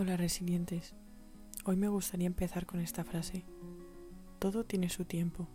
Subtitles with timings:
[0.00, 0.94] Hola resilientes.
[1.66, 3.44] Hoy me gustaría empezar con esta frase.
[4.38, 5.46] Todo tiene su tiempo.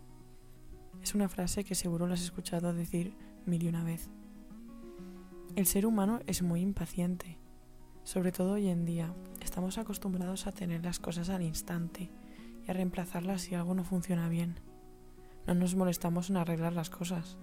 [1.02, 3.12] Es una frase que seguro la has escuchado decir
[3.44, 4.08] mil y una vez.
[5.56, 7.40] El ser humano es muy impaciente.
[8.04, 9.12] Sobre todo hoy en día,
[9.42, 12.12] estamos acostumbrados a tener las cosas al instante
[12.64, 14.60] y a reemplazarlas si algo no funciona bien.
[15.48, 17.36] No nos molestamos en arreglar las cosas.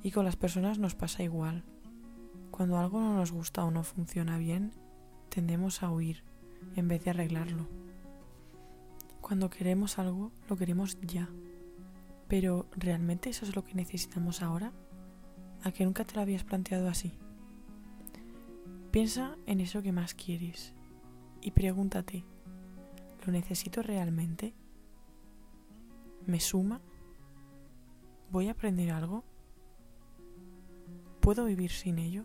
[0.00, 1.64] Y con las personas nos pasa igual.
[2.52, 4.70] Cuando algo no nos gusta o no funciona bien,
[5.30, 6.22] tendemos a huir
[6.76, 7.66] en vez de arreglarlo.
[9.20, 11.28] Cuando queremos algo, lo queremos ya.
[12.28, 14.72] Pero ¿realmente eso es lo que necesitamos ahora?
[15.62, 17.18] ¿A que nunca te lo habías planteado así?
[18.90, 20.74] Piensa en eso que más quieres
[21.40, 22.24] y pregúntate,
[23.24, 24.54] ¿lo necesito realmente?
[26.26, 26.80] ¿Me suma?
[28.30, 29.24] ¿Voy a aprender algo?
[31.20, 32.24] ¿Puedo vivir sin ello?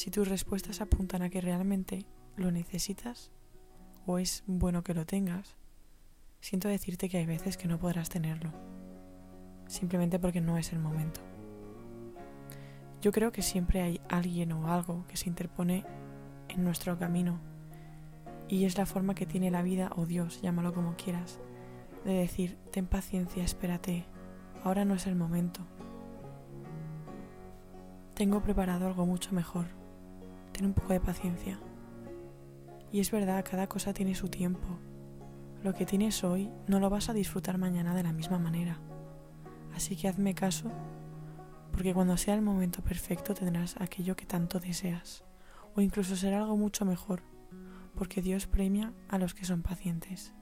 [0.00, 3.30] Si tus respuestas apuntan a que realmente lo necesitas
[4.06, 5.58] o es bueno que lo tengas,
[6.40, 8.50] siento decirte que hay veces que no podrás tenerlo,
[9.66, 11.20] simplemente porque no es el momento.
[13.02, 15.84] Yo creo que siempre hay alguien o algo que se interpone
[16.48, 17.38] en nuestro camino
[18.48, 21.40] y es la forma que tiene la vida o Dios, llámalo como quieras,
[22.06, 24.06] de decir, ten paciencia, espérate,
[24.64, 25.60] ahora no es el momento.
[28.14, 29.78] Tengo preparado algo mucho mejor.
[30.60, 31.58] Ten un poco de paciencia.
[32.92, 34.78] Y es verdad, cada cosa tiene su tiempo.
[35.62, 38.78] Lo que tienes hoy no lo vas a disfrutar mañana de la misma manera.
[39.74, 40.70] Así que hazme caso,
[41.72, 45.24] porque cuando sea el momento perfecto tendrás aquello que tanto deseas,
[45.74, 47.22] o incluso será algo mucho mejor,
[47.94, 50.34] porque Dios premia a los que son pacientes.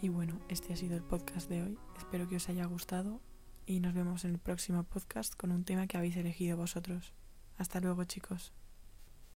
[0.00, 1.78] Y bueno, este ha sido el podcast de hoy.
[1.96, 3.20] Espero que os haya gustado
[3.66, 7.12] y nos vemos en el próximo podcast con un tema que habéis elegido vosotros.
[7.56, 8.52] Hasta luego chicos.